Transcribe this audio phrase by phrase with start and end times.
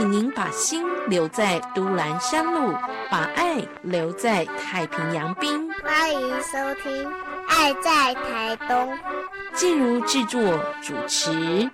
[0.00, 2.72] 请您把心留在都兰山路，
[3.10, 5.70] 把爱留在太平洋滨。
[5.84, 7.04] 欢迎收听
[7.46, 8.94] 《爱在台东》，
[9.52, 10.40] 进入制作
[10.80, 11.70] 主持。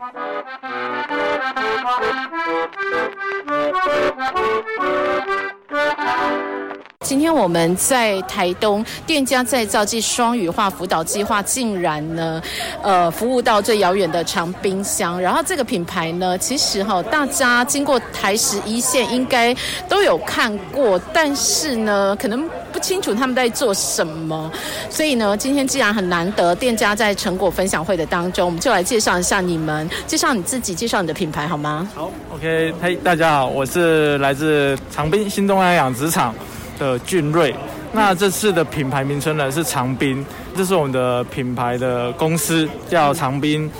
[7.06, 12.42] 今天我们在台东店家再造暨双语化辅导计划，竟然呢，
[12.82, 15.20] 呃，服务到最遥远的长滨乡。
[15.20, 19.54] 然后这个品牌呢，其实哈，大家经过台十一线应该
[19.88, 24.50] 都有看过，但是呢，可能不清楚他们在做什么。
[24.90, 31.88] 所以呢，今天既然很难得，店家在成果分享会的当中，我们就来介绍一下你们，介绍你自己，介绍你的品牌好吗？
[31.94, 36.34] 好，OK，嘿，大家好，我是来自长滨新东安养殖场。
[36.78, 37.54] 的俊瑞，
[37.92, 40.24] 那这次的品牌名称呢是长滨，
[40.56, 43.70] 这是我们的品牌的公司叫长滨。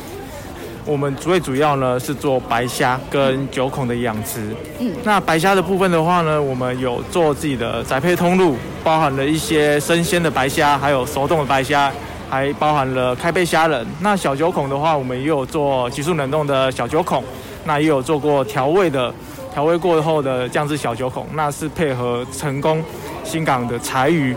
[0.85, 4.55] 我们最主要呢是做白虾跟九孔的养殖。
[4.79, 11.93] 嗯，那白虾的部分的话呢，我们有做自己的宅配通路，包含了一些生鲜的白虾，还有熟冻的白虾，
[12.31, 13.85] 还包含了开背虾仁。
[14.01, 17.25] 那小九孔的话，我们也有做急速冷冻的小九孔，
[17.65, 19.13] 那也有做过调味的。
[19.57, 22.85] 调味过后的酱汁小酒孔，那是配合成功
[23.25, 24.37] 新港的柴鱼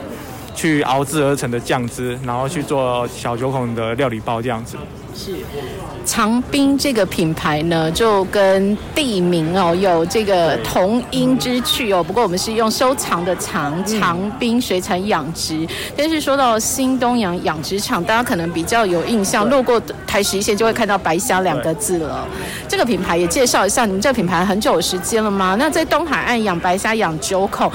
[0.56, 4.78] 去熬制而成的酱汁，然后去做小九孔的料理包这样子。
[5.16, 5.36] 是
[6.06, 12.02] 长滨这个品牌呢，就跟地名哦有这个同音之趣哦。
[12.02, 15.68] 不过我们是用收藏的藏长滨水产养殖。
[15.98, 22.26] 但是说到新东阳养殖场，大家可能比较有印象，路过台十一线就会看到白虾两个字了。
[22.68, 25.56] 这个品牌也介绍一下，你们这个品牌很久的时间了吗？
[25.60, 27.70] 那在东海岸养白虾养九孔。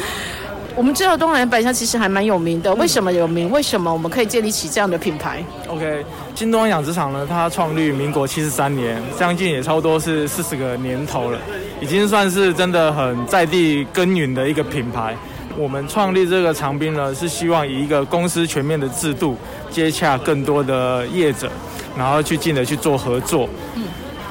[0.77, 3.49] 我们知道东南白虾其实还蛮有名的，为什么有名？
[3.51, 11.39] 为什么我们可以建立起这样的品牌？OK，新东方养殖场呢，它创立民国七十三年，将近也差不多是四十个年头了，
[11.81, 15.15] 已经算是真的很在地耕耘的一个品牌。
[15.57, 19.37] 我们创立这个长滨呢，是希望以一个公司全面的制度，
[19.71, 21.49] 接洽更多的业者，
[21.97, 23.49] 然后去进而去做合作。
[23.77, 23.85] 嗯，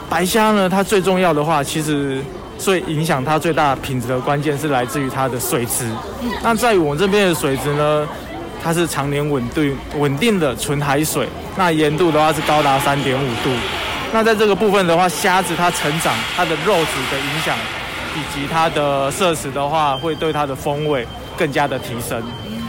[0.09, 2.21] 白虾呢，它最重要的话，其实。
[2.57, 5.85] 所以影响它最大品质的关键是来自于它的水质。
[6.41, 8.07] 那在我们这边的水质呢，
[8.63, 11.27] 它是常年稳定稳定的纯海水。
[11.57, 13.49] 那盐度的话是高达三点五度。
[14.11, 17.57] 那在这个部分的话，虾子它成长它的肉质的影响，
[18.15, 22.21] 以及它的摄食的话，会对它的风味更加的提升，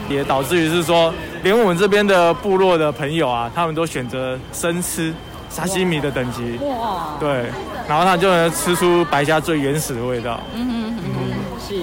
[0.08, 1.12] 也导致于是说，
[1.42, 5.14] 连我们这边的部落的朋友啊，他们都选择生吃。
[5.54, 7.44] 沙西米的等级，哇，对，
[7.88, 10.40] 然后它就能吃出白虾最原始的味道。
[10.52, 11.32] 嗯嗯嗯，
[11.64, 11.80] 是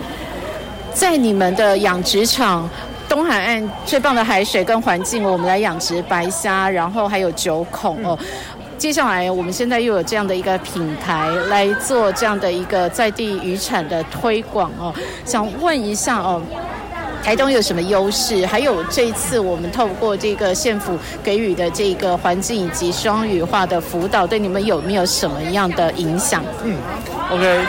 [0.93, 2.69] 在你们的养殖场
[3.07, 8.19] 东海岸最棒的海水跟环境，我们来养殖白虾，然后还有九孔哦。
[8.77, 14.93] 接下来我们现在又有这样的一个品牌来做这样的一个在地渔产的推广哦，
[15.23, 16.41] 想问一下哦。
[17.23, 18.45] 台东有什么优势？
[18.45, 26.43] 还有这一次我们透过这个县府给予的这个环境以及双语化的辅导，对你们有没有什么样的影响？
[26.63, 26.75] 嗯
[27.29, 27.59] ，OK，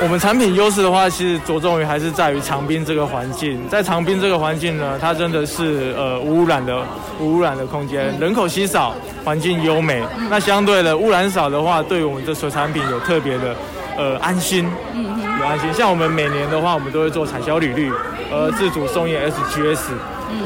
[0.00, 3.60] 我们产品优势的话，其实着重于还是在于长滨这个环境。
[3.68, 6.82] 在长滨这个环境呢，它真的是呃无污染的
[7.18, 8.94] 无污染的空间，人口稀少，
[9.24, 10.02] 环境优美。
[10.30, 13.56] 那相对的污染少的话，对我们的水产品有特别的
[13.98, 14.66] 呃安心。
[14.94, 15.10] 嗯。
[15.40, 17.90] 安心，像我们每年的话，我们都会做产销履历，
[18.30, 19.90] 呃，自主送验 SGS，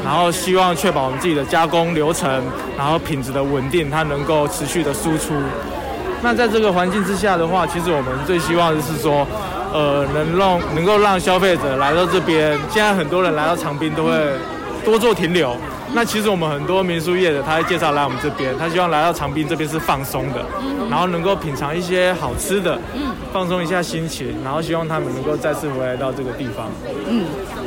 [0.03, 2.43] 然后希望确保我们自己的加工流程，
[2.77, 5.33] 然后品质的稳定，它能够持续的输出。
[6.21, 9.27] 那在这个环境之下的话，其实我们最希望的是说，
[9.71, 14.11] 呃，能让能够让消费者来到这边，现在很多人来到长滨都会
[14.83, 15.55] 多做停留。
[15.93, 20.43] 那其实我们很多民宿业的，他会介绍来我们这边，他希望来到长滨这边是放松的，
[20.89, 22.77] 然后能够品尝一些好吃的，
[23.31, 26.67] 放松一下心情，然后希望他们能够再次回来到这个地方。
[27.07, 27.23] 嗯，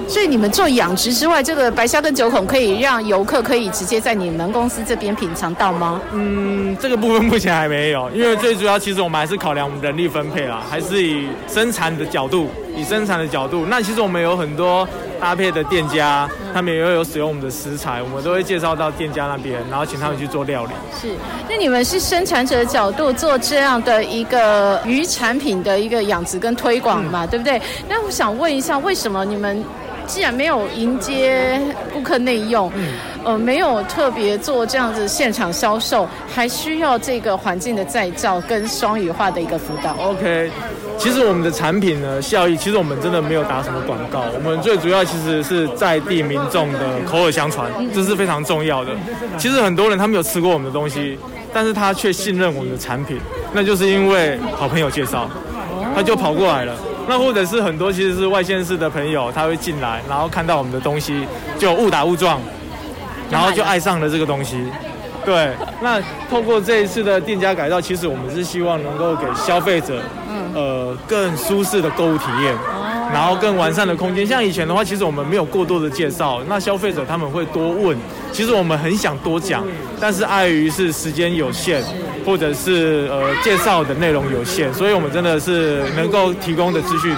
[0.08, 6.00] 所以你们做养殖之外，这个白虾跟九孔可以让游客可以直接在你们公司这边品尝到吗？
[6.12, 13.66] 嗯，这个部分目前还没有，因为最主要其实我们还是考量我们人力分配啦，还是以生产的角度，以生产的角度。
[13.66, 14.88] 那其实我们有很多。
[15.20, 20.70] 搭配的店家，他们也会有使用我们的食材，我们都会介绍到店家那边，然后请他们去做料理。
[20.96, 21.08] 是，
[21.50, 27.60] 那你们是生产者的角度做这样的一个鱼产品的一个养殖跟推广嘛，对不对？
[27.88, 29.64] 那我想问一下，为什么你们
[30.08, 31.60] 既然没有迎接
[31.92, 32.68] 顾客内用？
[32.74, 32.88] 嗯
[33.24, 39.94] 呃，没有特别做这样子现场销售，还需要这个环境的再造跟双语化的一个辅导。
[40.00, 40.50] OK，
[40.96, 48.92] 其实我们的产品呢，效益其实我们真的没有打什么广告，我们最主要其实是在地民众的口耳相传，这是非常重要的。
[49.36, 51.18] 其实很多人他们有吃过我们的东西，
[51.52, 53.18] 但是他却信任我们的产品，
[53.52, 55.28] 那就是因为好朋友介绍，
[55.94, 56.72] 他就跑过来了。
[57.08, 61.26] 那或者是很多其实是外县市的朋友，他会进来，然后看到我们的东西
[61.58, 62.38] 就误打误撞，
[63.30, 64.62] 然后就爱上了这个东西。
[65.24, 65.50] 对，
[65.82, 66.00] 那
[66.30, 70.00] 透过这一次的店家改造，其实我们是希望能够给消费者，
[70.54, 72.54] 呃，更舒适的购物体验。
[73.10, 77.96] 然后更完善的空间，像以前的话，其实我们没有过多的介绍，那消费者他们会多问，
[78.32, 79.64] 其实我们很想多讲，
[80.00, 81.82] 但是碍于是时间有限，
[82.24, 87.14] 或者是呃介绍的内容有限，所以我们真的是能够提供的资讯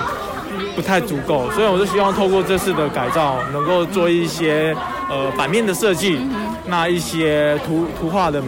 [0.74, 4.74] 不太足够，所以我就希望透过这次的改造，能够做一些
[5.10, 6.18] 呃版面的设计，
[6.66, 8.42] 那一些图图画的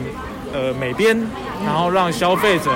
[0.55, 1.19] 呃美编，
[1.67, 2.70] 然后让消费者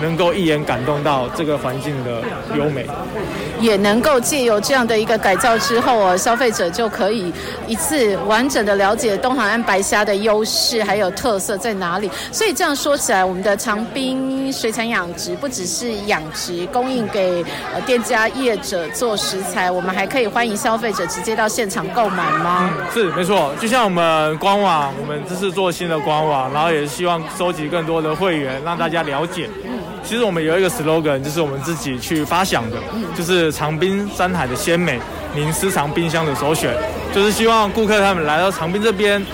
[0.00, 2.22] 能够一眼感动到这个环境的
[2.56, 2.86] 优美。
[3.60, 7.32] 也能够借由这样的一个改造之后哦，消费者就可以
[7.68, 12.10] 一次完整的了解东海岸白虾的优势还有特色在哪里。
[12.32, 22.68] 所以这样说起来，我们的长滨水产养殖不只是养殖，供应给呃店家业者做食材，我们还可以欢迎消费者直接到现场购买吗？
[22.92, 29.48] 是没错，就像我们官网，我们这是做新的官网，然后也希望收集更多的会员，让大家了解。
[30.04, 32.76] 其实我们有一个 slogan，就是我们自己去发想的，
[33.16, 34.98] 就是长滨山海的鲜美，
[35.34, 36.74] 您私藏冰箱的首选，
[37.14, 39.24] 就是希望顾客他们来到长滨这边，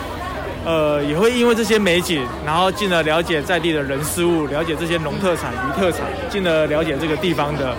[0.64, 7.74] 呃，也会因为这些美景，然后进而了解在地的人事物，了解这些农特产、鱼特产，进而了解这个地方的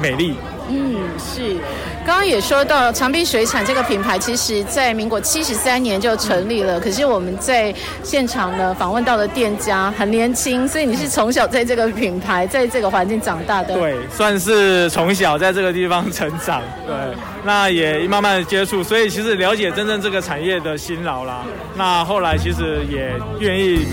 [0.00, 0.34] 美丽。
[0.68, 1.56] 嗯，是。
[2.04, 6.78] 刚刚也说到长滨水产这个品牌，其实在民国七十三年就成立了。
[6.78, 13.74] 可是我们在现场呢访问到的店家很年轻，所以你是从小在这个品牌，在这个环境长大的。
[13.74, 16.62] 对，算是从小在这个地方成长。
[16.86, 16.94] 对，
[17.44, 21.44] 那也慢慢接触，所以其实了解真正这个产业的辛劳啦。
[21.74, 23.86] 那后来其实也愿意。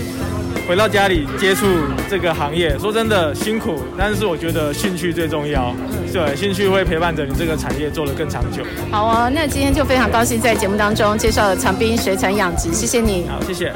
[0.66, 1.66] 回到家里接触
[2.08, 5.74] 这个行业，说真的辛苦，但是我觉得兴趣最重要。
[6.12, 8.62] 对，兴趣会陪伴着你这个产业做得更长久。
[8.90, 13.26] 好啊，那今天就非常高兴在节目当中介绍了长滨水产养殖，谢谢你。
[13.28, 13.72] 好，谢谢。